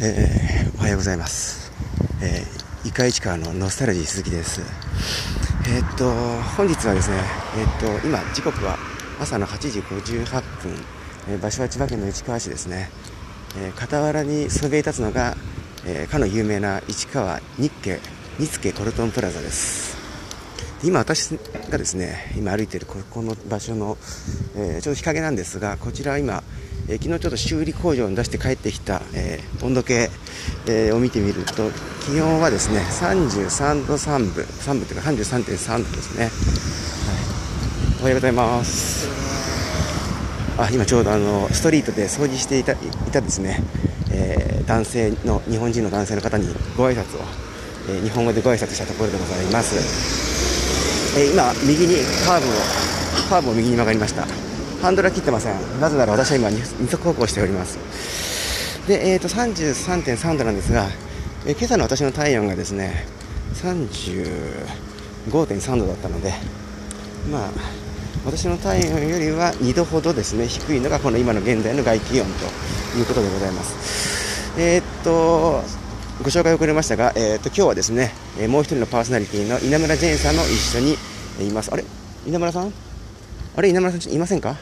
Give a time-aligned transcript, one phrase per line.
[0.00, 1.72] えー、おはようございます、
[2.22, 4.60] えー、イカ市川のノスタルジー鈴木です。
[5.68, 6.08] えー、っと
[6.56, 7.16] 本日はですね
[7.56, 8.78] えー、っと今時刻は
[9.20, 10.72] 朝の8時58分、
[11.28, 12.90] えー、場所は千葉県の市川市ですね、
[13.56, 15.36] え、傍らにそびえ立つのが、
[15.84, 17.98] え、かの有名な市川日家
[18.38, 19.97] 日助コルトンプラザです。
[20.84, 21.36] 今私
[21.70, 23.96] がですね今歩いているここの場所の、
[24.56, 26.42] えー、ちょうど日陰なんですがこちらは今
[26.88, 30.08] えー、昨日ちょっと修理工場に出して帰ってきた、えー、温度計、
[30.66, 31.70] えー、を見てみると
[32.06, 36.32] 気温はですね33度3分3分というか33.3度ですね、はい、
[38.00, 39.06] おはようございます。
[40.56, 42.76] あ今ちょうどあのストリートで掃除していたい
[43.12, 43.62] たですね、
[44.10, 47.20] え男性の日本人の男性の方にご挨拶を、
[47.88, 50.27] え日本語でご挨拶したところでございます、
[51.18, 52.50] え今右にカーブを
[53.28, 54.24] カーブを右に曲がりました。
[54.80, 55.54] ハンドルは切ってません。
[55.80, 57.76] なぜなら私は今二足歩行しております。
[58.86, 60.86] で、えーと、33.3度なんですが、
[61.44, 63.04] えー、今朝の私の体温がですね
[63.54, 66.32] 35.3度だったので
[67.30, 67.50] まあ
[68.24, 72.26] 私の体温よりは2度ほどですね低いのがこの今の現在の外気温
[72.94, 74.54] ということでございます。
[74.56, 75.64] えっ、と
[76.18, 80.96] ご紹介遅れましたが、えーと、今日はですね、えもう一人のパーソナリティの稲村ジェーンさんも一緒に
[81.48, 81.72] います。
[81.72, 81.84] あれ？
[82.26, 82.72] 稲村さん？
[83.56, 83.68] あれ？
[83.68, 84.56] 稲村さんいませんか？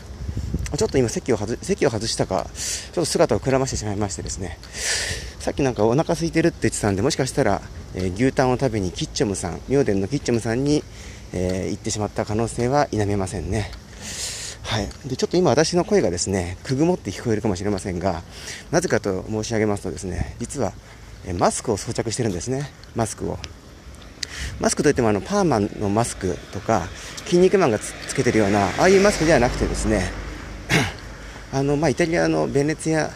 [0.76, 4.58] ちょっと今席を外席を外したか、ちょっと姿をくらましてしまいましてですね、
[5.40, 7.62] さっきなんかお腹空いてるって言ってたんで、もしかしたら、
[7.94, 10.84] えー、牛タンを食べにキッチョムさん、明殿のキッチョムさんに、
[11.32, 13.70] えー、行ってしまった可能性は否めませんね。
[14.62, 18.22] はい、でちょっと今、私の声がですねくぐもって聞こえるかもしれませんが、
[18.70, 20.74] なぜかと申し上げますと、ですね実は、
[21.38, 23.38] マスクを装着してるんですね、マスクを。
[24.60, 26.86] マスクといってもあのパーマンのマスクとか、
[27.24, 30.10] 筋肉マンがつけてるような、ああいうマスクではなくてですね、
[31.52, 33.10] あのまあ、イタリアのベネツィア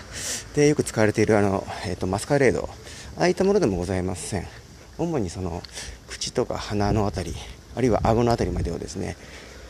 [0.55, 2.69] でよく使われているあの、えーと、マスカレード、
[3.17, 4.47] ああいったものでもございません。
[4.99, 5.63] 主にその
[6.09, 7.35] 口とか鼻のあたり、
[7.77, 9.17] あるいは顎のあたりまでをですね、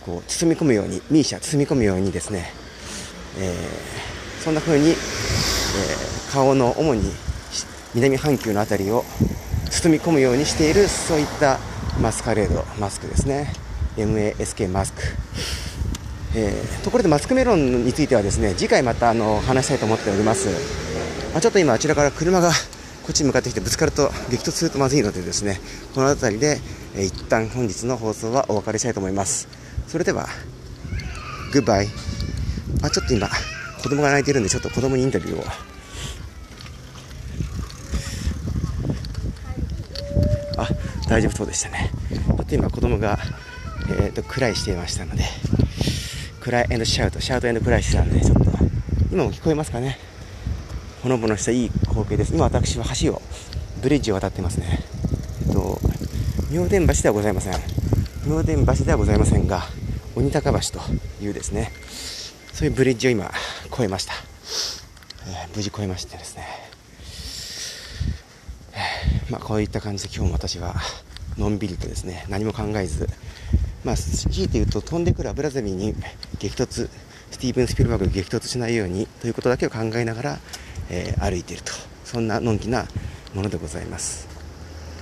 [0.05, 2.51] こう包み込むように、ミーシャ包み込むようにですね、
[3.39, 7.13] えー、そんな風に、えー、顔の主に
[7.95, 9.05] 南半球のあたりを
[9.71, 11.59] 包み込むようにしているそういった
[12.01, 13.53] マスカレードマスクですね。
[13.97, 15.03] MASK マスク。
[16.37, 20.49] えー、ところでマスクメロンについてはですね次回またあの話したいと思っております、
[21.33, 22.55] まあ、ちょっと今あちらから車がこ
[23.11, 25.59] っちに向かってきてぶつかると激突するとまずいのでですね
[25.93, 26.61] この辺りで、
[26.95, 29.49] えー、一旦本日の放送はお別れしたいと思います。
[29.89, 30.29] それでは
[31.53, 31.89] グッバイ
[32.83, 33.29] あちょっと今
[33.83, 35.45] 子供が泣いてるんでちょっと子供にインタビューを
[40.57, 40.69] あ
[41.11, 43.19] 大丈夫そうでしたねちょっと今子供が
[43.91, 45.25] えーと、クライしていましたので
[46.41, 48.43] クライエンドシャウト、シャウトエンドクライしてたんで、ちょっと、
[49.13, 49.99] 今も聞こえますかね。
[51.03, 52.35] ほのぼのしたいい光景です。
[52.35, 53.23] 今私は橋を、
[53.83, 54.81] ブリッジを渡ってますね。
[55.47, 55.79] えっと、
[56.51, 57.55] 妙典橋ではございません。
[58.27, 59.65] 妙典橋ではございませんが、
[60.17, 60.81] 鬼高橋と
[61.23, 61.71] いうですね、
[62.55, 63.31] そういうブリッジを今、
[63.71, 64.15] 越えました。
[65.27, 66.47] えー、無事越えましてですね、
[69.31, 70.75] まあ、こういった感じで今日も私は、
[71.39, 73.09] のんびりとですね、何も考えず、
[73.85, 75.95] まあ、強いて言うと飛んでくる油ゼミに
[76.39, 76.89] 激突
[77.31, 80.39] スティーブン・スピルバーグに激突しないようにということだけを考えながら、
[80.91, 81.73] えー、歩いていると
[82.05, 82.87] そんなのんきな
[83.35, 84.30] ものでございます。